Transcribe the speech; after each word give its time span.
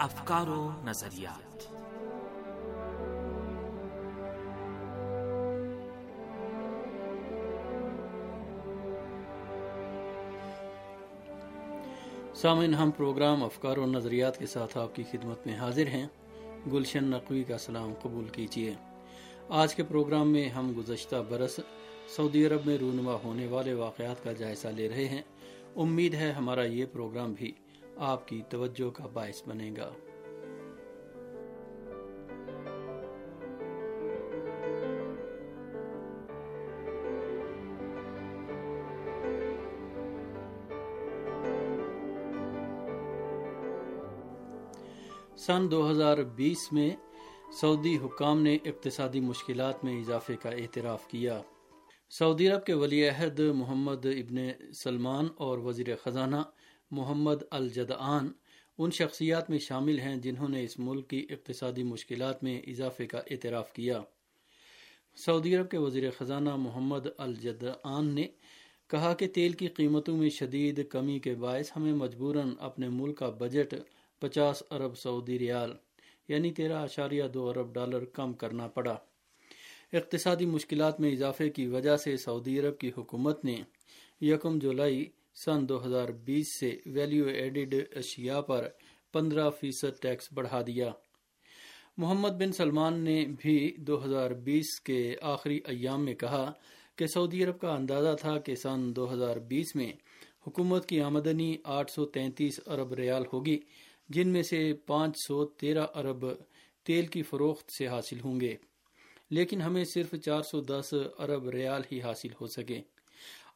افکار 0.00 0.48
و 0.48 0.70
نظریات۔ 0.84 1.62
سامعین، 12.36 12.74
ہم 12.74 12.90
پروگرام 12.90 13.44
افکار 13.44 13.76
و 13.76 13.86
نظریات 13.86 14.38
کے 14.38 14.46
ساتھ 14.46 14.78
آپ 14.78 14.94
کی 14.94 15.02
خدمت 15.10 15.46
میں 15.46 15.56
حاضر 15.56 15.86
ہیں۔ 15.86 16.06
گلشن 16.72 17.04
نقوی 17.04 17.44
کا 17.44 17.58
سلام 17.58 17.92
قبول 18.02 18.28
کیجیے۔ 18.28 18.74
آج 19.48 19.74
کے 19.74 19.82
پروگرام 19.82 20.32
میں 20.32 20.48
ہم 20.48 20.72
گزشتہ 20.76 21.16
برس 21.28 21.60
سعودی 22.16 22.46
عرب 22.46 22.60
میں 22.66 22.78
رونما 22.78 23.16
ہونے 23.24 23.46
والے 23.46 23.74
واقعات 23.74 24.24
کا 24.24 24.32
جائزہ 24.32 24.68
لے 24.68 24.88
رہے 24.88 25.04
ہیں۔ 25.04 25.22
امید 25.76 26.14
ہے 26.14 26.32
ہمارا 26.32 26.64
یہ 26.64 26.84
پروگرام 26.92 27.32
بھی 27.32 27.52
آپ 28.02 28.28
کی 28.28 28.42
توجہ 28.48 28.90
کا 28.90 29.06
باعث 29.06 29.42
بنے 29.46 29.70
گا۔ 29.76 29.92
سن 45.36 45.70
دو 45.70 45.90
ہزار 45.90 46.18
بیس 46.18 46.72
میں 46.72 46.90
سعودی 47.52 47.96
حکام 47.96 48.42
نے 48.42 48.54
اقتصادی 48.54 49.20
مشکلات 49.20 49.84
میں 49.84 50.00
اضافے 50.00 50.36
کا 50.36 50.50
اعتراف 50.50 51.06
کیا۔ 51.06 51.42
سعودی 52.10 52.48
عرب 52.48 52.64
کے 52.64 52.74
ولی 52.74 53.08
عہد 53.08 53.40
محمد 53.40 54.06
ابن 54.06 54.36
سلمان 54.72 55.28
اور 55.36 55.58
وزیر 55.58 55.86
خزانہ 55.96 56.36
محمد 56.90 57.42
الجدعان 57.50 58.32
ان 58.78 58.90
شخصیات 58.90 59.50
میں 59.50 59.58
شامل 59.58 59.98
ہیں 59.98 60.16
جنہوں 60.16 60.48
نے 60.48 60.64
اس 60.64 60.78
ملک 60.78 61.08
کی 61.08 61.26
اقتصادی 61.30 61.82
مشکلات 61.82 62.44
میں 62.44 62.60
اضافے 62.60 63.06
کا 63.06 63.18
اعتراف 63.18 63.72
کیا۔ 63.72 64.02
سعودی 65.16 65.56
عرب 65.56 65.70
کے 65.70 65.78
وزیر 65.78 66.10
خزانہ 66.10 66.56
محمد 66.56 67.06
الجدعان 67.18 68.14
نے 68.14 68.26
کہا 68.88 69.14
کہ 69.14 69.28
تیل 69.28 69.52
کی 69.52 69.66
قیمتوں 69.66 70.16
میں 70.16 70.30
شدید 70.30 70.88
کمی 70.88 71.18
کے 71.18 71.34
باعث 71.34 71.72
ہمیں 71.76 71.92
مجبوراً 71.92 72.50
اپنے 72.58 72.88
ملک 72.88 73.18
کا 73.18 73.30
بجٹ 73.30 73.74
پچاس 74.18 74.62
ارب 74.70 74.98
سعودی 74.98 75.38
ریال 75.38 75.72
یعنی 76.28 76.52
تیرہ 76.52 76.76
اشاریہ 76.76 77.24
دو 77.34 77.48
ارب 77.48 77.74
ڈالر 77.74 78.04
کم 78.04 78.32
کرنا 78.32 78.68
پڑا۔ 78.68 78.96
اقتصادی 79.92 80.46
مشکلات 80.46 81.00
میں 81.00 81.12
اضافے 81.12 81.50
کی 81.50 81.66
وجہ 81.66 81.96
سے 81.96 82.16
سعودی 82.16 82.60
عرب 82.60 82.78
کی 82.78 82.90
حکومت 82.98 83.44
نے 83.44 83.56
یکم 84.20 84.58
جولائی 84.58 85.06
سن 85.36 85.68
دو 85.68 85.86
ہزار 85.86 86.08
بیس 86.08 86.60
سے 86.60 86.76
ویلیو 86.86 87.26
ایڈڈ 87.26 87.74
اشیاء 87.96 88.40
پر 88.40 88.68
پندرہ 89.12 89.50
فیصد 89.50 90.02
ٹیکس 90.02 90.28
بڑھا 90.32 90.60
دیا۔ 90.66 90.90
محمد 91.96 92.28
بن 92.28 92.52
سلمان 92.52 92.98
نے 93.00 93.24
بھی 93.38 93.74
دو 93.78 94.04
ہزار 94.04 94.30
بیس 94.30 94.80
کے 94.80 95.14
آخری 95.22 95.60
ایام 95.64 96.04
میں 96.04 96.14
کہا 96.14 96.52
کہ 96.96 97.06
سعودی 97.06 97.44
عرب 97.44 97.60
کا 97.60 97.74
اندازہ 97.74 98.16
تھا 98.20 98.38
کہ 98.38 98.54
سن 98.54 98.96
دو 98.96 99.12
ہزار 99.12 99.36
بیس 99.36 99.74
میں 99.76 99.92
حکومت 100.46 100.86
کی 100.86 101.00
آمدنی 101.00 101.56
آٹھ 101.64 101.90
سو 101.90 102.04
تینتیس 102.06 102.60
ارب 102.66 102.94
ریال 102.94 103.22
ہوگی، 103.32 103.58
جن 104.08 104.28
میں 104.28 104.42
سے 104.42 104.72
پانچ 104.86 105.16
سو 105.26 105.44
تیرہ 105.44 105.86
ارب 105.94 106.26
تیل 106.84 107.06
کی 107.06 107.22
فروخت 107.22 107.72
سے 107.72 107.86
حاصل 107.86 108.20
ہوں 108.20 108.40
گے۔ 108.40 108.56
لیکن 109.30 109.62
ہمیں 109.62 109.84
صرف 109.84 110.14
چار 110.24 110.42
سو 110.42 110.60
دس 110.60 110.94
ارب 111.18 111.48
ریال 111.48 111.82
ہی 111.92 112.00
حاصل 112.00 112.28
ہو 112.40 112.46
سکے۔ 112.46 112.80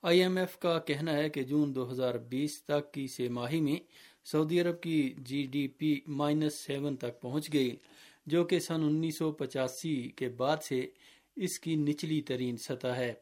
آئی 0.04 0.22
ایم 0.22 0.36
ایف 0.36 0.58
کا 0.58 0.78
کہنا 0.78 1.12
ہے 1.12 1.28
کہ 1.28 1.42
جون 1.42 1.74
دو 1.74 1.90
ہزار 1.90 2.14
بیس 2.14 2.62
تک 2.62 2.92
کی 2.92 3.06
سے 3.06 3.28
ماہی 3.28 3.60
میں 3.60 3.76
سعودی 4.24 4.60
عرب 4.60 4.80
کی 4.80 5.14
G 5.18 5.46
D 5.52 5.68
P 5.68 6.00
minus 6.06 6.54
seven 6.54 6.96
تک 6.96 7.20
پہنچ 7.20 7.52
گئی، 7.52 7.76
جو 8.26 8.44
کہ 8.44 8.58
سن 8.58 8.84
انیس 8.84 9.18
سو 9.18 9.32
پچاسی 9.32 10.10
کے 10.16 10.28
بعد 10.28 10.56
سے 10.62 10.86
اس 11.36 11.58
کی 11.60 11.76
نچلی 11.76 12.20
ترین 12.20 12.56
سطح 12.56 12.86
ہے۔ 12.86 13.12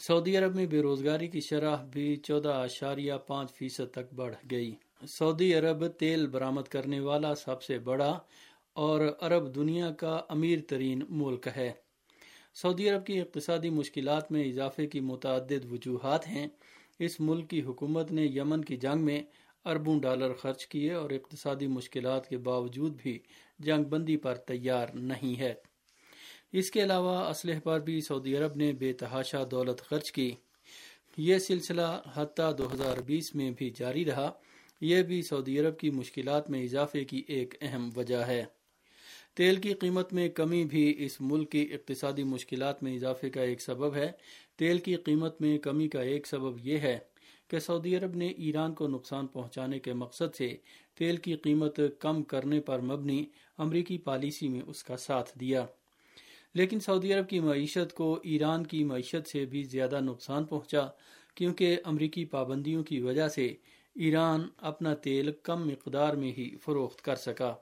سعودی 0.00 0.36
عرب 0.36 0.54
میں 0.54 0.66
بے 0.66 0.82
روزگاری 0.82 1.28
کی 1.28 1.40
شرح 1.40 1.84
بھی 1.84 2.16
چودہ 2.16 2.48
اشاریہ 2.48 3.14
پانچ 3.26 3.52
فیصد 3.52 3.92
تک 3.92 4.14
بڑھ 4.14 4.34
گئی۔ 4.50 4.74
سعودی 5.08 5.54
عرب 5.54 5.88
تیل 5.88 6.26
برآمد 6.26 6.68
کرنے 6.68 7.00
والا 7.00 7.34
سب 7.34 7.62
سے 7.62 7.78
بڑا 7.78 8.18
اور 8.72 9.00
عرب 9.20 9.54
دنیا 9.54 9.90
کا 9.90 10.20
امیر 10.28 10.58
ترین 10.68 11.02
ملک 11.08 11.48
ہے۔ 11.56 11.72
سعودی 12.54 12.88
عرب 12.88 13.06
کی 13.06 13.20
اقتصادی 13.20 13.70
مشکلات 13.70 14.32
میں 14.32 14.44
اضافے 14.44 14.86
کی 14.86 15.00
متعدد 15.00 15.72
وجوہات 15.72 16.28
ہیں۔ 16.28 16.46
اس 16.98 17.20
ملک 17.20 17.50
کی 17.50 17.62
حکومت 17.62 18.12
نے 18.12 18.22
یمن 18.22 18.64
کی 18.64 18.76
جنگ 18.76 19.04
میں 19.04 19.22
اربوں 19.64 20.00
ڈالر 20.00 20.32
خرچ 20.32 20.66
کیے 20.66 20.92
اور 20.92 21.10
اقتصادی 21.10 21.66
مشکلات 21.66 22.28
کے 22.28 22.38
باوجود 22.38 23.02
بھی 23.02 23.18
جنگ 23.58 23.84
بندی 23.84 24.16
پر 24.16 24.34
تیار 24.34 24.86
نہیں 24.94 25.40
ہے۔ 25.40 25.54
اس 26.52 26.70
کے 26.70 26.82
علاوہ 26.82 27.18
اسلحے 27.18 27.60
پر 27.60 27.80
بھی 27.80 28.00
سعودی 28.00 28.36
عرب 28.36 28.56
نے 28.56 28.72
بے 28.72 28.92
تحاشا 28.92 29.42
دولت 29.50 29.80
خرچ 29.80 30.12
کی۔ 30.12 30.30
یہ 31.16 31.38
سلسلہ 31.38 32.00
حتیٰ 32.14 32.58
دو 32.58 32.72
ہزار 32.72 32.96
بیس 32.98 33.34
میں 33.34 33.50
بھی 33.50 33.70
جاری 33.70 34.04
رہا۔ 34.04 34.32
یہ 34.80 35.02
بھی 35.02 35.22
سعودی 35.22 35.58
عرب 35.58 35.78
کی 35.78 35.90
مشکلات 35.90 36.50
میں 36.50 36.62
اضافے 36.62 37.04
کی 37.04 37.22
ایک 37.28 37.54
اہم 37.60 37.90
وجہ 37.96 38.16
ہے۔ 38.16 38.44
تیل 39.34 39.56
کی 39.56 39.74
قیمت 39.74 40.12
میں 40.12 40.28
کمی 40.28 40.64
بھی 40.64 40.94
اس 40.98 41.20
ملک 41.20 41.50
کی 41.50 41.68
اقتصادی 41.72 42.22
مشکلات 42.22 42.82
میں 42.82 42.94
اضافے 42.94 43.30
کا 43.30 43.40
ایک 43.42 43.60
سبب 43.60 43.94
ہے۔ 43.94 44.12
تیل 44.56 44.78
کی 44.78 44.94
قیمت 44.94 45.40
میں 45.40 45.58
کمی 45.58 45.88
کا 45.88 46.00
ایک 46.00 46.26
سبب 46.26 46.66
یہ 46.66 46.78
ہے 46.78 46.98
کہ 47.48 47.58
سعودی 47.58 47.96
عرب 47.96 48.16
نے 48.16 48.26
ایران 48.26 48.74
کو 48.74 48.88
نقصان 48.88 49.26
پہنچانے 49.26 49.78
کے 49.78 49.92
مقصد 49.92 50.34
سے 50.34 50.56
تیل 50.94 51.16
کی 51.16 51.36
قیمت 51.36 51.80
کم 51.98 52.22
کرنے 52.22 52.60
پر 52.60 52.80
مبنی 52.80 53.24
امریکی 53.58 53.98
پالیسی 53.98 54.48
میں 54.48 54.60
اس 54.66 54.84
کا 54.84 54.96
ساتھ 54.96 55.38
دیا۔ 55.38 55.66
لیکن 56.54 56.80
سعودی 56.80 57.12
عرب 57.12 57.28
کی 57.28 57.40
معیشت 57.40 57.94
کو 57.94 58.20
ایران 58.22 58.66
کی 58.66 58.84
معیشت 58.84 59.28
سے 59.28 59.44
بھی 59.44 59.62
زیادہ 59.62 60.00
نقصان 60.00 60.44
پہنچا 60.44 60.86
کیونکہ 61.34 61.76
امریکی 61.84 62.24
پابندیوں 62.24 62.84
کی 62.84 63.00
وجہ 63.00 63.28
سے 63.28 63.46
ایران 63.94 64.48
اپنا 64.56 64.94
تیل 64.94 65.32
کم 65.42 65.68
مقدار 65.68 66.14
میں 66.14 66.32
ہی 66.38 66.56
فروخت 66.56 67.02
کر 67.02 67.16
سکا۔ 67.16 67.54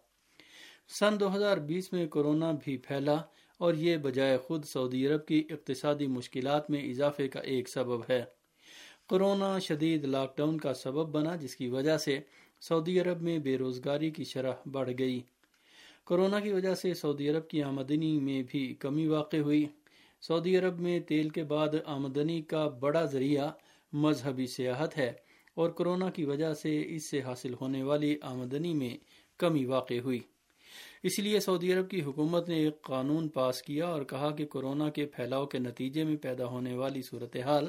سن 0.88 1.20
دو 1.20 1.34
ہزار 1.36 1.56
بیس 1.56 1.92
میں 1.92 2.06
کورونا 2.06 2.52
بھی 2.64 2.76
پھیلا 2.76 3.16
اور 3.58 3.74
یہ 3.74 3.96
بجائے 3.96 4.36
خود 4.38 4.64
سعودی 4.64 5.06
عرب 5.06 5.26
کی 5.26 5.42
اقتصادی 5.50 6.06
مشکلات 6.06 6.70
میں 6.70 6.82
اضافے 6.82 7.28
کا 7.28 7.40
ایک 7.40 7.68
سبب 7.68 8.00
ہے۔ 8.10 8.24
کورونا 9.08 9.58
شدید 9.58 10.04
لاک 10.04 10.36
ڈاؤن 10.36 10.58
کا 10.58 10.74
سبب 10.74 11.08
بنا 11.08 11.36
جس 11.36 11.56
کی 11.56 11.68
وجہ 11.68 11.96
سے 11.98 12.18
سعودی 12.60 13.00
عرب 13.00 13.22
میں 13.22 13.38
بے 13.38 13.56
روزگاری 13.58 14.10
کی 14.10 14.24
شرح 14.24 14.52
بڑھ 14.72 14.90
گئی۔ 14.98 15.20
کورونا 16.04 16.40
کی 16.40 16.52
وجہ 16.52 16.74
سے 16.74 16.94
سعودی 16.94 17.28
عرب 17.28 17.48
کی 17.48 17.62
آمدنی 17.62 18.20
میں 18.20 18.42
بھی 18.48 18.74
کمی 18.78 19.06
واقع 19.06 19.36
ہوئی۔ 19.36 19.64
سعودی 20.20 20.56
عرب 20.56 20.80
میں 20.80 21.00
تیل 21.00 21.28
کے 21.28 21.44
بعد 21.44 21.68
آمدنی 21.86 22.42
کا 22.42 22.68
بڑا 22.80 23.04
ذریعہ 23.04 23.48
مذہبی 23.92 24.46
سیاحت 24.46 24.98
ہے 24.98 25.12
اور 25.54 25.70
کورونا 25.70 26.10
کی 26.10 26.24
وجہ 26.24 26.54
سے 26.54 26.82
اس 26.86 27.04
سے 27.04 27.20
حاصل 27.20 27.54
ہونے 27.60 27.82
والی 27.82 28.16
آمدنی 28.22 28.74
میں 28.74 28.96
کمی 29.38 29.64
واقع 29.64 29.98
ہوئی۔ 30.04 30.20
اس 31.02 31.18
لیے 31.18 31.40
سعودی 31.40 31.72
عرب 31.72 31.90
کی 31.90 32.02
حکومت 32.02 32.48
نے 32.48 32.54
ایک 32.54 32.82
قانون 32.82 33.28
پاس 33.28 33.62
کیا 33.62 33.86
اور 33.86 34.02
کہا 34.02 34.30
کہ 34.30 34.46
کورونا 34.46 34.90
کے 34.90 35.06
پھیلاؤ 35.06 35.46
کے 35.46 35.58
نتیجے 35.58 36.04
میں 36.04 36.16
پیدا 36.16 36.46
ہونے 36.46 36.74
والی 36.74 37.02
صورتحال 37.02 37.68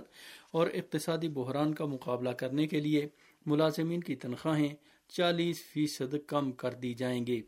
اور 0.51 0.67
اقتصادی 0.67 1.27
بحران 1.27 1.73
کا 1.73 1.85
مقابلہ 1.85 2.29
کرنے 2.29 2.67
کے 2.67 2.79
لیے 2.81 3.07
ملازمین 3.45 3.99
کی 3.99 4.15
تنخواہیں 4.15 4.75
چالیس 5.07 5.63
فیصد 5.63 6.15
کم 6.27 6.51
کر 6.51 6.73
دی 6.73 6.93
جائیں 6.93 7.27
گی۔ 7.27 7.41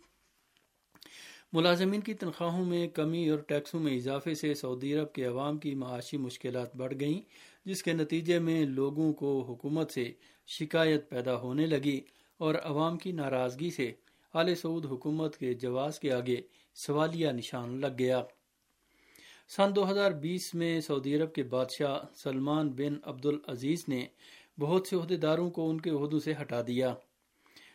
ملازمین 1.53 2.01
کی 2.01 2.13
تنخواہوں 2.13 2.65
میں 2.65 2.87
کمی 2.87 3.29
اور 3.29 3.39
ٹیکسوں 3.39 3.79
میں 3.79 3.95
اضافے 3.95 4.33
سے 4.35 4.53
سعودی 4.53 4.93
عرب 4.93 5.13
کے 5.13 5.25
عوام 5.25 5.57
کی 5.57 5.75
معاشی 5.75 6.17
مشکلات 6.17 6.75
بڑھ 6.75 6.93
گئیں، 6.99 7.21
جس 7.65 7.83
کے 7.83 7.93
نتیجے 7.93 8.39
میں 8.39 8.65
لوگوں 8.65 9.13
کو 9.13 9.41
حکومت 9.41 9.91
سے 9.91 10.11
شکایت 10.47 11.09
پیدا 11.09 11.35
ہونے 11.35 11.65
لگی 11.65 12.01
اور 12.37 12.55
عوام 12.63 12.97
کی 12.97 13.11
ناراضگی 13.11 13.71
سے 13.71 13.91
آل 14.37 14.55
سعود 14.55 14.85
حکومت 14.85 15.37
کے 15.37 15.53
جواز 15.53 15.99
کے 15.99 16.11
آگے 16.11 16.35
سوالیہ 16.75 17.27
نشان 17.27 17.81
لگ 17.81 17.93
گیا۔ 17.99 18.23
سن 19.49 19.75
دو 19.75 19.91
ہزار 19.91 20.11
بیس 20.11 20.55
میں 20.55 20.81
سعودی 20.81 21.15
عرب 21.15 21.33
کے 21.33 21.43
بادشاہ 21.43 21.99
سلمان 22.15 22.69
بن 22.69 22.95
عبد 23.03 23.25
العزیز 23.25 23.85
نے 23.87 24.05
بہت 24.59 24.87
سے 24.87 24.95
عہدیداروں 24.95 25.49
کو 25.49 25.69
ان 25.69 25.81
کے 25.81 25.89
عہدوں 25.89 26.19
سے 26.19 26.33
ہٹا 26.41 26.61
دیا۔ 26.61 26.93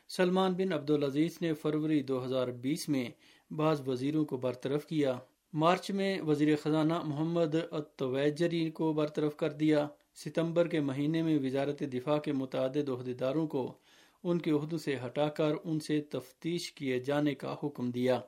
سلمان 0.08 0.52
بن 0.52 0.72
عبد 0.72 0.90
العزیز 0.90 1.38
نے 1.40 1.54
فروری 1.54 2.02
دو 2.02 2.24
ہزار 2.24 2.48
بیس 2.48 2.88
میں 2.88 3.08
بعض 3.50 3.88
وزیروں 3.88 4.24
کو 4.24 4.36
برطرف 4.36 4.86
کیا۔ 4.86 5.18
مارچ 5.52 5.90
میں 5.90 6.20
وزیر 6.20 6.56
خزانہ 6.56 6.98
محمد 7.04 7.54
التویجری 7.70 8.70
کو 8.70 8.92
برطرف 8.92 9.36
کر 9.36 9.52
دیا۔ 9.52 9.88
ستمبر 10.14 10.68
کے 10.68 10.80
مہینے 10.80 11.22
میں 11.22 11.38
وزارت 11.38 11.82
دفاع 11.92 12.18
کے 12.18 12.32
متعدد 12.32 12.88
عہدیداروں 12.88 13.46
کو 13.46 13.78
ان 14.24 14.38
کے 14.38 14.50
عہدوں 14.50 14.78
سے 14.78 14.96
ہٹا 15.06 15.28
کر 15.28 15.52
ان 15.64 15.80
سے 15.80 16.00
تفتیش 16.00 16.72
کیے 16.72 16.98
جانے 16.98 17.34
کا 17.34 17.56
حکم 17.64 17.90
دیا۔ 17.90 18.20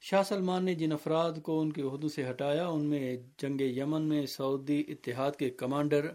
شاہ 0.00 0.22
سلمان 0.22 0.64
نے 0.64 0.74
جن 0.74 0.92
افراد 0.92 1.32
کو 1.42 1.60
ان 1.60 1.72
کے 1.72 1.82
عہدوں 1.82 2.08
سے 2.08 2.30
ہٹایا، 2.30 2.68
ان 2.68 2.84
میں 2.84 3.16
جنگ 3.38 3.60
یمن 3.60 4.02
میں 4.02 4.26
سعودی 4.26 4.84
اتحاد 4.88 5.32
کے 5.32 5.50
کمانڈر 5.50 6.06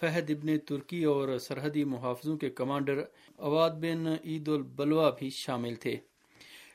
فہد 0.00 0.30
ابن 0.30 0.58
ترکی 0.58 1.04
اور 1.04 1.38
سرحدی 1.38 1.84
محافظوں 1.84 2.36
کے 2.36 2.50
کمانڈر 2.50 3.04
اواد 3.36 3.70
بن 3.70 4.06
عید 4.24 4.48
البلوا 4.48 5.10
بھی 5.10 5.30
شامل 5.30 5.74
تھے۔ 5.74 5.96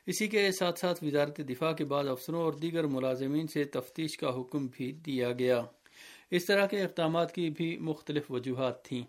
اسی 0.06 0.26
کے 0.28 0.52
ساتھ 0.52 0.78
ساتھ 0.78 1.04
وزارت 1.04 1.38
دفاع 1.38 1.72
کے 1.72 1.84
بعد 1.84 2.04
افسروں 2.04 2.42
اور 2.42 2.52
دیگر 2.52 2.86
ملازمین 2.86 3.46
سے 3.46 3.64
تفتیش 3.64 4.18
کا 4.18 4.40
حکم 4.40 4.66
بھی 4.66 4.92
دیا 4.92 5.32
گیا۔ 5.32 5.62
اس 6.30 6.44
طرح 6.44 6.66
کے 6.66 6.82
اقدامات 6.82 7.34
کی 7.34 7.50
بھی 7.50 7.78
مختلف 7.78 8.30
وجوہات 8.30 8.84
تھیں۔ 8.84 9.02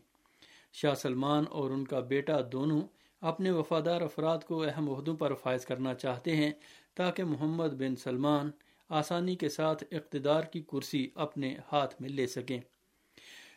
شاہ 0.74 0.94
سلمان 0.94 1.44
اور 1.50 1.72
ان 1.72 1.86
کا 1.86 2.00
بیٹا 2.00 2.38
دونوں 2.52 2.82
اپنے 3.22 3.52
وفادار 3.52 4.02
افراد 4.02 4.38
کو 4.40 4.64
اہم 4.64 4.90
عہدوں 4.90 5.16
پر 5.16 5.34
فائز 5.34 5.66
کرنا 5.66 5.94
چاہتے 5.94 6.36
ہیں 6.36 6.52
تاکہ 6.96 7.24
محمد 7.24 7.68
بن 7.68 7.96
سلمان 7.96 8.52
آسانی 8.90 9.36
کے 9.36 9.50
ساتھ 9.50 9.84
اقتدار 9.92 10.42
کی 10.42 10.62
کرسی 10.62 11.10
اپنے 11.16 11.56
ہاتھ 11.72 12.02
میں 12.02 12.10
لے 12.10 12.28
سکیں۔ 12.28 12.60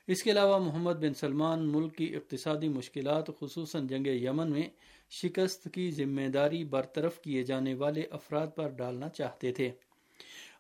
اس 0.07 0.23
کے 0.23 0.31
علاوہ 0.31 0.59
محمد 0.59 0.93
بن 0.93 1.15
سلمان 1.15 1.73
ملک 1.73 1.97
کی 1.97 2.17
اقتصادی 2.17 2.69
مشکلات، 2.69 3.31
خصوصاً 3.41 3.87
جنگ 3.87 4.07
یمن 4.07 4.51
میں، 4.51 4.69
شکست 5.11 5.69
کی 5.73 5.91
ذمہ 5.91 6.29
داری 6.29 6.65
برطرف 6.65 7.21
کیے 7.21 7.43
جانے 7.43 7.75
والے 7.75 8.03
افراد 8.11 8.47
پر 8.55 8.69
ڈالنا 8.69 9.09
چاہتے 9.09 9.53
تھے۔ 9.53 9.71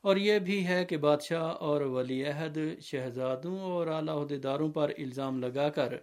اور 0.03 0.17
یہ 0.17 0.39
بھی 0.39 0.67
ہے 0.67 0.85
کہ 0.85 0.97
بادشاہ 0.97 1.43
اور 1.43 1.81
ولی 1.81 2.25
عہد 2.25 2.59
شہزادوں 2.81 3.59
اور 3.59 3.87
اعلی 3.87 4.11
عہدیداروں 4.11 4.69
پر 4.69 4.93
الزام 4.99 5.39
لگا 5.39 5.69
کر 5.69 5.97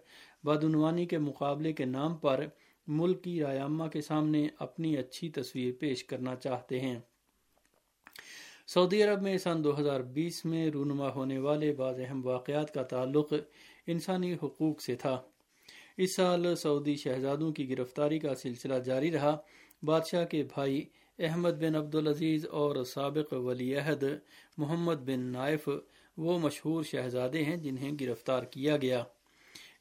بدعنوانی 0.44 1.06
کے 1.06 1.18
مقابلے 1.18 1.74
کے 1.74 1.86
نام 1.86 2.18
پر 2.18 2.46
ملک 2.88 3.24
کی 3.24 3.42
رایامہ 3.42 3.88
کے 3.88 4.02
سامنے 4.02 4.48
اپنی 4.60 4.98
اچھی 4.98 5.30
تصویر 5.30 5.74
پیش 5.80 6.04
کرنا 6.04 6.36
چاہتے 6.36 6.80
ہیں۔ 6.80 7.00
سعودی 8.68 9.04
عرب 9.04 9.22
میں 9.22 9.38
سن 9.38 9.64
دو 9.64 9.80
ہزار 9.80 10.00
بیس 10.00 10.46
میں 10.46 10.70
رونما 10.70 11.10
ہونے 11.14 11.40
والے 11.40 11.74
بعض 11.74 12.00
اہم 12.00 12.26
واقعات 12.26 12.74
کا 12.74 12.84
تعلق 12.84 13.34
انسانی 13.88 14.34
حقوق 14.34 14.82
سے 14.82 14.96
تھا۔ 14.96 15.22
اس 15.98 16.16
سال 16.16 16.56
سعودی 16.56 16.96
شہزادوں 16.96 17.52
کی 17.52 17.70
گرفتاری 17.70 18.20
کا 18.20 18.36
سلسلہ 18.36 18.76
جاری 18.76 19.12
رہا۔ 19.12 19.38
بادشاہ 19.84 20.26
کے 20.26 20.44
بھائی 20.44 20.86
احمد 21.20 21.52
بن 21.52 21.76
عبدالعزیز 21.76 22.46
اور 22.46 22.84
سابق 22.84 23.34
ولی 23.34 23.76
عہد 23.76 24.04
محمد 24.58 24.96
بن 24.96 25.20
نائف 25.20 25.70
وہ 26.18 26.40
مشہور 26.40 26.84
شہزادے 26.84 27.44
ہیں 27.44 27.58
جنہیں 27.58 27.92
گرفتار 28.02 28.44
کیا 28.44 28.78
گیا۔ 28.78 29.04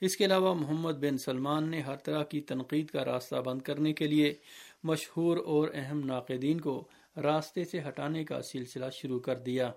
اس 0.02 0.16
کے 0.16 0.24
علاوہ 0.24 0.54
محمد 0.54 0.92
بن 0.92 1.18
سلمان 1.18 1.70
نے 1.70 1.80
ہر 1.80 1.96
طرح 1.96 2.22
کی 2.22 2.40
تنقید 2.40 2.86
کا 2.86 3.04
راستہ 3.04 3.36
بند 3.36 3.62
کرنے 3.62 3.92
کے 3.92 4.06
لیے 4.06 4.34
مشہور 4.84 5.36
اور 5.36 5.68
اہم 5.74 6.00
ناقدین 6.04 6.60
کو 6.60 6.88
راستے 7.16 7.64
سے 7.64 7.80
ہٹانے 7.88 8.24
کا 8.24 8.42
سلسلہ 8.42 8.84
شروع 8.92 9.20
کر 9.20 9.38
دیا۔ 9.38 9.70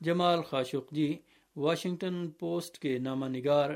جمال 0.00 0.42
خاشق 0.42 0.90
جی 0.90 1.18
واشنگٹن 1.56 2.30
پوسٹ 2.30 2.78
کے 2.78 2.98
نامہ 2.98 3.26
نگار 3.26 3.70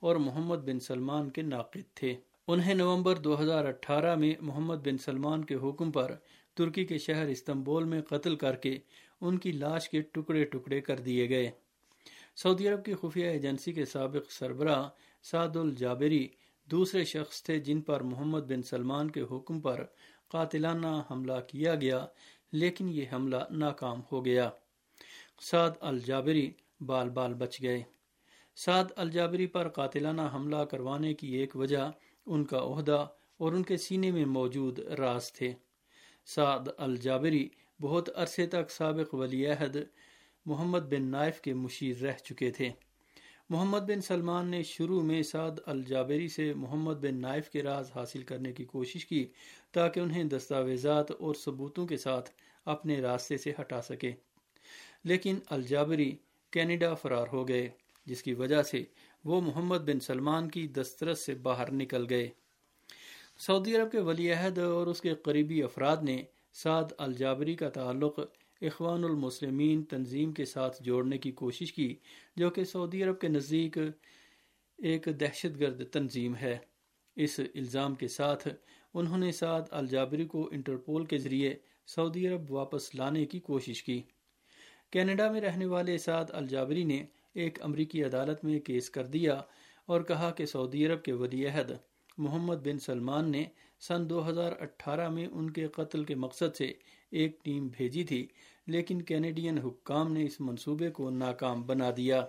اور 0.00 0.16
محمد 0.16 0.56
بن 0.56 0.80
سلمان 0.80 1.30
کے 1.30 1.42
ناقد 1.42 1.96
تھے۔ 1.96 2.16
انہیں 2.48 2.74
نومبر 2.74 3.16
دو 3.16 3.40
ہزار 3.40 3.64
اٹھارہ 3.64 4.14
میں 4.14 4.34
محمد 4.40 4.86
بن 4.86 4.98
سلمان 4.98 5.44
کے 5.44 5.54
حکم 5.54 5.90
پر 5.90 6.14
ترکی 6.54 6.84
کے 6.84 6.98
شہر 6.98 7.26
استنبول 7.26 7.84
میں 7.84 8.02
قتل 8.02 8.36
کر 8.36 8.56
کے 8.56 8.78
ان 9.20 9.38
کی 9.38 9.52
لاش 9.52 9.88
کے 9.88 10.00
ٹکڑے 10.00 10.44
ٹکڑے 10.44 10.80
کر 10.80 10.96
دیے 10.96 11.28
گئے۔ 11.28 11.50
سعودی 12.36 12.68
عرب 12.68 12.84
کی 12.84 12.94
خفیہ 12.94 13.26
ایجنسی 13.26 13.72
کے 13.72 13.84
سابق 13.84 14.32
سربراہ 14.32 14.88
سعد 15.22 15.56
الجابری 15.56 16.28
دوسرے 16.64 17.04
شخص 17.04 17.42
تھے 17.42 17.58
جن 17.58 17.80
پر 17.80 18.00
محمد 18.00 18.40
بن 18.40 18.62
سلمان 18.62 19.10
کے 19.10 19.20
حکم 19.20 19.60
پر 19.60 19.84
قاتلانہ 20.28 21.02
حملہ 21.10 21.40
کیا 21.48 21.74
گیا، 21.74 22.06
لیکن 22.52 22.88
یہ 22.88 23.04
حملہ 23.12 23.36
ناکام 23.50 24.00
ہو 24.12 24.24
گیا۔ 24.24 24.50
سعد 25.40 25.70
الجابری 25.80 26.52
بال 26.80 27.10
بال 27.10 27.34
بچ 27.34 27.62
گئے۔ 27.62 27.82
سعد 28.56 28.84
الجابری 28.96 29.46
پر 29.46 29.68
قاتلانہ 29.68 30.22
حملہ 30.34 30.56
کروانے 30.56 31.14
کی 31.14 31.26
ایک 31.32 31.56
وجہ 31.56 31.90
ان 32.26 32.44
کا 32.44 32.58
عہدہ 32.58 33.06
اور 33.36 33.52
ان 33.52 33.62
کے 33.62 33.76
سینے 33.76 34.10
میں 34.10 34.24
موجود 34.24 34.78
راز 34.78 35.32
تھے۔ 35.32 35.52
سعد 36.26 36.68
الجابری 36.76 37.48
بہت 37.80 38.08
عرصے 38.14 38.46
تک 38.46 38.70
سابق 38.70 39.14
ولی 39.14 39.46
عہد 39.46 39.76
محمد 40.46 40.80
بن 40.80 41.02
نائف 41.02 41.40
کے 41.40 41.54
مشیر 41.54 41.96
رہ 42.02 42.18
چکے 42.24 42.50
تھے۔ 42.50 42.70
محمد 43.52 43.78
بن 43.78 44.00
سلمان 44.00 44.48
نے 44.48 44.62
شروع 44.62 45.02
میں 45.02 45.22
سعد 45.22 45.50
الجابری 45.66 46.28
سے 46.28 46.54
محمد 46.54 46.92
بن 46.92 47.20
نائف 47.20 47.50
کے 47.50 47.62
راز 47.62 47.90
حاصل 47.94 48.22
کرنے 48.22 48.52
کی 48.52 48.64
کوشش 48.64 49.06
کی 49.06 49.26
تاکہ 49.72 50.00
انہیں 50.00 50.24
دستاویزات 50.24 51.10
اور 51.10 51.34
ثبوتوں 51.34 51.86
کے 51.86 51.96
ساتھ 51.96 52.30
اپنے 52.64 53.00
راستے 53.00 53.36
سے 53.36 53.52
ہٹا 53.60 53.82
سکے۔ 53.82 54.12
لیکن 55.04 55.38
الجابری 55.50 56.16
کینیڈا 56.50 56.94
فرار 56.94 57.26
ہو 57.32 57.48
گئے، 57.48 57.68
جس 58.06 58.22
کی 58.22 58.34
وجہ 58.34 58.62
سے 58.62 58.84
وہ 59.24 59.40
محمد 59.40 59.78
بن 59.78 60.00
سلمان 60.00 60.48
کی 60.48 60.68
دسترس 60.68 61.26
سے 61.26 61.34
باہر 61.34 61.72
نکل 61.72 62.06
گئے۔ 62.10 62.28
سعودی 63.38 63.76
عرب 63.76 63.92
کے 63.92 64.00
ولی 64.00 64.32
عہد 64.32 64.58
اور 64.58 64.86
اس 64.86 65.00
کے 65.00 65.14
قریبی 65.14 65.62
افراد 65.62 65.96
نے 66.02 66.22
سعد 66.52 66.92
الجابری 66.98 67.54
کا 67.54 67.68
تعلق 67.68 68.20
اخوان 68.62 69.04
المسلمین 69.04 69.82
تنظیم 69.82 70.32
کے 70.32 70.44
ساتھ 70.44 70.82
جوڑنے 70.82 71.18
کی 71.18 71.32
کوشش 71.32 71.72
کی، 71.72 71.96
جو 72.36 72.50
کہ 72.50 72.64
سعودی 72.64 73.02
عرب 73.02 73.20
کے 73.20 73.28
نزدیک 73.28 73.78
ایک 74.78 75.08
دہشت 75.20 75.60
گرد 75.60 75.82
تنظیم 75.86 76.36
ہے۔ 76.36 76.58
اس 77.16 77.40
الزام 77.54 77.94
کے 77.94 78.08
ساتھ 78.08 78.48
انہوں 78.94 79.18
نے 79.18 79.32
سعد 79.32 79.62
الجابری 79.70 80.24
کو 80.24 80.48
انٹرپول 80.52 81.04
کے 81.04 81.18
ذریعے 81.18 81.54
سعودی 81.86 82.26
عرب 82.28 82.52
واپس 82.52 82.94
لانے 82.94 83.26
کی 83.26 83.40
کوشش 83.40 83.82
کی۔ 83.82 84.02
کینیڈا 84.90 85.32
میں 85.32 85.40
رہنے 85.40 85.66
والے 85.66 85.98
سعد 85.98 86.24
الجابری 86.28 86.84
نے 86.84 87.04
ایک 87.34 87.62
امریکی 87.62 88.04
عدالت 88.04 88.44
میں 88.44 88.60
کیس 88.60 88.90
کر 88.90 89.06
دیا 89.06 89.40
اور 89.86 90.00
کہا 90.00 90.30
کہ 90.30 90.46
سعودی 90.46 90.86
عرب 90.86 91.02
کے 91.02 91.12
ولی 91.12 91.46
عہد 91.46 91.72
محمد 92.18 92.66
بن 92.66 92.78
سلمان 92.78 93.30
نے 93.30 93.44
سن 93.80 94.10
دو 94.10 94.28
ہزار 94.28 94.52
اٹھارہ 94.60 95.08
میں 95.08 95.26
ان 95.26 95.50
کے 95.50 95.68
قتل 95.68 96.04
کے 96.04 96.14
مقصد 96.14 96.56
سے 96.56 96.72
ایک 97.10 97.44
ٹیم 97.44 97.68
بھیجی 97.68 98.04
تھی۔ 98.04 98.26
لیکن 98.66 99.02
کینیڈین 99.02 99.58
حکام 99.58 100.12
نے 100.12 100.24
اس 100.24 100.40
منصوبے 100.40 100.90
کو 100.90 101.10
ناکام 101.10 101.62
بنا 101.62 101.90
دیا۔ 101.96 102.24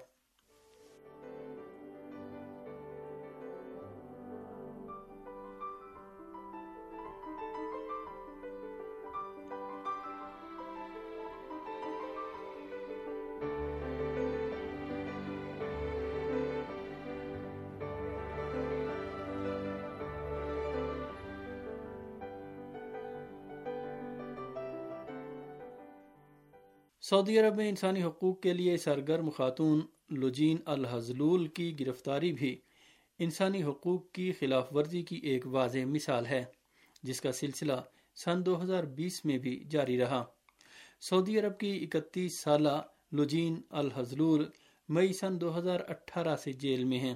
سعودی 27.14 27.40
عرب 27.40 27.56
میں 27.56 27.70
انسانی 27.70 28.04
حقوق 28.04 28.42
کے 28.42 28.54
لیے 28.54 28.78
سرگرم 28.78 29.30
خاتون 29.30 29.82
لجین 30.10 30.58
الحزلول 30.66 31.48
کی 31.48 31.80
گرفتاری 31.80 32.34
بھی 32.34 32.60
انسانی 33.20 33.64
حقوق 33.64 34.12
کی 34.12 34.32
خلاف 34.32 34.74
ورزی 34.74 35.02
کی 35.02 35.16
ایک 35.16 35.48
واضح 35.48 35.78
مثال 35.86 36.26
ہے، 36.26 36.44
جس 37.04 37.22
کا 37.22 37.32
سلسلہ 37.32 37.74
سن 38.16 38.46
دو 38.46 38.62
ہزار 38.62 38.84
بیس 38.84 39.26
میں 39.26 39.38
بھی 39.38 39.64
جاری 39.70 39.98
رہا۔ 39.98 40.26
سعودی 41.02 41.40
عرب 41.40 41.58
کی 41.58 41.88
اکتیس 41.92 42.40
سالہ 42.40 42.82
لجین 43.12 43.62
الحزلول 43.70 44.50
مئی 44.90 45.14
سن 45.14 45.42
دو 45.42 45.58
ہزار 45.58 45.80
اٹھارہ 45.88 46.36
سے 46.36 46.54
جیل 46.54 46.84
میں 46.84 47.00
ہیں۔ 47.00 47.16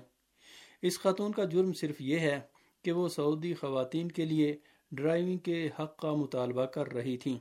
اس 0.82 1.00
خاتون 1.00 1.32
کا 1.32 1.44
جرم 1.44 1.74
صرف 1.74 2.01
یہ 2.01 2.20
ہے 2.20 2.39
کہ 2.82 2.92
وہ 2.92 3.08
سعودی 3.08 3.54
خواتین 3.54 4.12
کے 4.12 4.25
لیے 4.25 4.58
ڈرائیونگ 4.92 5.38
کے 5.38 5.70
حق 5.80 5.98
کا 5.98 6.13
مطالبہ 6.13 6.66
کر 6.66 6.94
رہی 6.94 7.18
تھیں۔ 7.18 7.38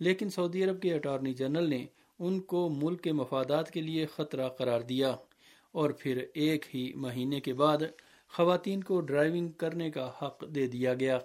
لیکن 0.00 0.30
سعودی 0.30 0.64
عرب 0.64 0.82
کے 0.82 0.94
اٹارنی 0.94 1.34
جنرل 1.34 1.70
نے 1.70 1.86
ان 2.18 2.40
کو 2.40 2.68
ملک 2.68 3.02
کے 3.02 3.12
مفادات 3.12 3.70
کے 3.70 3.80
لیے 3.80 4.06
خطرہ 4.06 4.48
قرار 4.48 4.80
دیا 4.80 5.16
اور 5.72 5.90
پھر 5.90 6.24
ایک 6.34 6.76
ہی 6.76 6.92
مہینے 6.94 7.40
کے 7.40 7.54
بعد 7.54 7.78
خواتین 8.32 8.82
کو 8.82 9.00
ڈرائیونگ 9.00 9.48
کرنے 9.48 9.90
کا 9.90 10.12
حق 10.22 10.44
دے 10.54 10.66
دیا 10.66 10.94
گیا۔ 10.94 11.18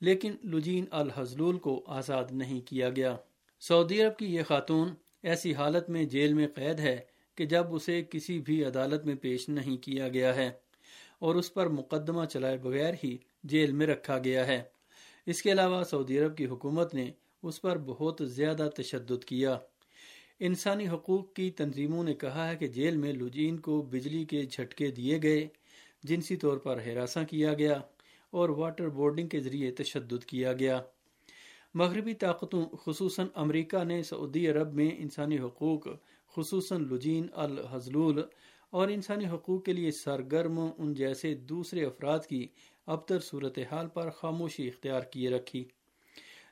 لیکن 0.00 0.36
لجین 0.44 0.84
الحزلول 0.90 1.58
کو 1.58 1.84
آزاد 1.86 2.24
نہیں 2.30 2.60
کیا 2.60 2.90
گیا۔ 2.90 3.16
سعودی 3.60 4.02
عرب 4.02 4.16
کی 4.16 4.34
یہ 4.34 4.42
خاتون 4.42 4.88
ایسی 5.22 5.54
حالت 5.54 5.90
میں 5.90 6.04
جیل 6.04 6.34
میں 6.34 6.48
قید 6.54 6.80
ہے 6.80 6.98
کہ 7.34 7.46
جب 7.46 7.74
اسے 7.74 8.02
کسی 8.10 8.40
بھی 8.40 8.64
عدالت 8.64 9.06
میں 9.06 9.14
پیش 9.14 9.48
نہیں 9.48 9.76
کیا 9.76 10.08
گیا 10.08 10.36
ہے 10.36 10.50
اور 11.18 11.34
اس 11.34 11.54
پر 11.54 11.66
مقدمہ 11.66 12.24
چلائے 12.24 12.56
بغیر 12.56 12.94
ہی 13.04 13.18
جیل 13.44 13.72
میں 13.72 13.86
رکھا 13.86 14.18
گیا 14.18 14.46
ہے۔ 14.46 14.62
اس 15.26 15.42
کے 15.42 15.52
علاوہ 15.52 15.84
سعودی 15.84 16.18
عرب 16.18 16.36
کی 16.36 16.46
حکومت 16.46 16.94
نے 16.94 17.10
اس 17.42 17.62
پر 17.62 17.78
بہت 17.78 18.20
زیادہ 18.24 18.68
تشدد 18.76 19.24
کیا۔ 19.24 19.58
انسانی 20.40 20.88
حقوق 20.88 21.32
کی 21.32 21.50
تنظیموں 21.50 22.04
نے 22.04 22.14
کہا 22.14 22.50
ہے 22.50 22.56
کہ 22.56 22.66
جیل 22.66 22.96
میں 22.96 23.12
لجین 23.12 23.58
کو 23.58 23.82
بجلی 23.82 24.24
کے 24.24 24.42
جھٹکے 24.42 24.90
دیے 24.90 25.18
گئے، 25.22 25.48
جنسی 26.02 26.36
طور 26.36 26.56
پر 26.56 26.80
ہراساں 26.80 27.24
کیا 27.24 27.54
گیا 27.54 27.80
اور 28.30 28.48
واٹر 28.48 28.88
بورڈنگ 28.88 29.28
کے 29.28 29.40
ذریعے 29.40 29.70
تشدد 29.70 30.24
کیا 30.24 30.52
گیا۔ 30.52 30.82
مغربی 31.74 32.14
طاقتوں، 32.14 32.64
خصوصاً 32.84 33.26
امریکہ 33.34 33.84
نے 33.84 34.02
سعودی 34.02 34.48
عرب 34.48 34.74
میں 34.74 34.90
انسانی 34.98 35.38
حقوق، 35.38 35.86
خصوصاً 36.36 36.88
لجین 36.90 37.26
الحزلول 37.32 38.22
اور 38.70 38.88
انسانی 38.88 39.26
حقوق 39.26 39.64
کے 39.64 39.72
لیے 39.72 39.90
سرگرم 39.90 40.60
ان 40.78 40.94
جیسے 40.94 41.34
دوسرے 41.34 41.84
افراد 41.84 42.18
کی 42.28 42.46
ابتر 42.86 43.18
صورتحال 43.20 43.88
پر 43.88 44.10
خاموشی 44.10 44.68
اختیار 44.68 45.00
کیے 45.00 45.30
رکھی۔ 45.30 45.64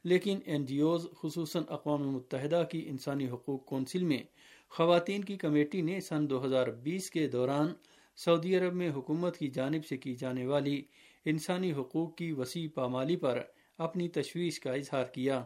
لیکن 0.05 0.39
این 0.45 0.65
جی 0.67 0.81
اوز 0.81 1.07
خصوصاً 1.23 1.63
اقوام 1.69 2.03
متحدہ 2.09 2.63
کی 2.71 2.85
انسانی 2.89 3.29
حقوق 3.29 3.65
کونسل 3.65 4.05
میں 4.05 4.23
خواتین 4.69 5.25
کی 5.25 5.37
کمیٹی 5.37 5.83
نے 5.83 6.01
سن 6.01 6.31
دو 6.31 6.45
ہزار 6.45 6.67
بیس 6.67 7.11
کے 7.11 7.29
دوران 7.29 7.73
سعودی 8.17 8.57
عرب 8.57 8.75
میں 8.75 8.91
حکومت 8.91 9.37
کی 9.37 9.49
جانب 9.49 9.87
سے 9.87 9.97
کی 9.97 10.15
جانے 10.15 10.47
والی 10.47 10.83
انسانی 11.25 11.73
حقوق 11.73 12.17
کی 12.17 12.33
وسیع 12.33 12.69
پامالی 12.75 13.17
پر 13.17 13.41
اپنی 13.79 14.09
تشویش 14.09 14.61
کا 14.61 14.73
اظہار 14.73 15.05
کیا۔ 15.05 15.45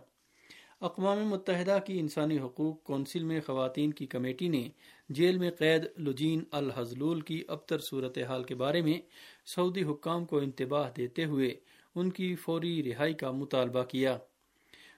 اقوام 0.81 1.19
متحدہ 1.29 1.79
کی 1.87 1.99
انسانی 1.99 2.39
حقوق 2.39 2.83
کونسل 2.83 3.23
میں 3.23 3.41
خواتین 3.41 3.93
کی 3.93 4.07
کمیٹی 4.07 4.49
نے 4.49 4.69
جیل 5.09 5.39
میں 5.39 5.51
قید 5.51 5.87
لجین 5.99 6.45
الحزلول 6.51 7.21
کی 7.21 7.43
ابتر 7.49 7.79
صورتحال 7.79 8.45
کے 8.45 8.55
بارے 8.55 8.83
میں 8.83 9.01
سعودی 9.47 9.83
حکام 9.83 10.25
کو 10.25 10.39
انتباہ 10.39 10.91
دیتے 10.97 11.25
ہوئے 11.25 11.55
ان 11.95 12.11
کی 12.11 12.35
فوری 12.35 12.83
رہائی 12.83 13.15
کا 13.15 13.31
مطالبہ 13.31 13.83
کیا۔ 13.85 14.19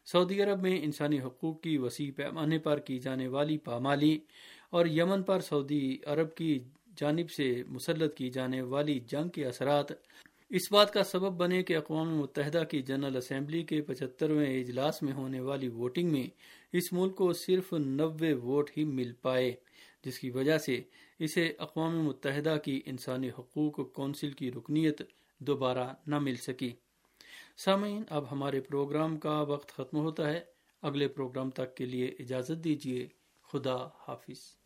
سعودی 0.04 0.42
عرب 0.42 0.62
میں 0.62 0.84
انسانی 0.84 1.20
حقوق 1.20 1.61
کی 1.61 1.78
وسیع 1.78 2.11
پیمانے 2.16 2.58
پر 2.58 2.78
کی 2.78 2.99
جانے 2.99 3.28
والی 3.28 3.58
پامالی 3.58 4.18
اور 4.70 4.87
یمن 4.87 5.23
پر 5.23 5.40
سعودی 5.40 5.99
عرب 6.06 6.34
کی 6.34 6.61
جانب 6.96 7.30
سے 7.30 7.62
مسلط 7.68 8.16
کی 8.16 8.30
جانے 8.30 8.62
والی 8.62 9.00
جنگ 9.00 9.28
کے 9.28 9.46
اثرات۔ 9.46 9.92
اس 10.50 10.73
بات 10.73 10.92
کا 10.92 11.04
سبب 11.04 11.32
بنے 11.32 11.62
کہ 11.62 11.76
اقوام 11.76 12.18
متحدہ 12.18 12.64
کی 12.70 12.82
جنرل 12.82 13.16
اسمبلی 13.16 13.62
کے 13.62 13.80
پچہترویں 13.80 14.61
اجلاس 14.61 15.02
میں 15.02 15.12
ہونے 15.12 15.40
والی 15.40 15.68
ووٹنگ 15.68 16.12
میں 16.12 16.26
اس 16.73 16.92
ملک 16.92 17.16
کو 17.16 17.32
صرف 17.32 17.73
نوے 17.73 18.32
ووٹ 18.32 18.70
ہی 18.76 18.84
مل 18.84 19.12
پائے، 19.12 19.52
جس 20.04 20.18
کی 20.18 20.30
وجہ 20.30 20.58
سے 20.58 20.80
اسے 21.18 21.52
اقوام 21.58 22.04
متحدہ 22.04 22.56
کی 22.64 22.80
انسانی 22.87 23.28
حقوق 23.28 23.92
کونسل 23.92 24.30
کی 24.30 24.52
رکنیت 24.52 25.02
دوبارہ 25.38 25.92
نہ 26.06 26.18
مل 26.18 26.34
سکی۔ 26.34 26.73
سامعین، 27.56 28.02
اب 28.11 28.32
ہمارے 28.32 28.61
پروگرام 28.61 29.16
کا 29.16 29.40
وقت 29.40 29.73
ختم 29.73 29.96
ہوتا 29.96 30.28
ہے۔ 30.28 30.40
اگلے 30.82 31.08
پروگرام 31.08 31.50
تک 31.50 31.76
کے 31.76 31.87
لیے 31.87 32.06
اجازت 32.06 32.64
دیجیے 32.64 33.08
خدا 33.42 33.76
حافظ۔ 34.08 34.63